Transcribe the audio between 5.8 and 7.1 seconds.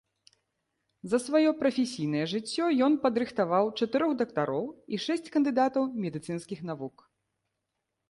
медыцынскіх навук.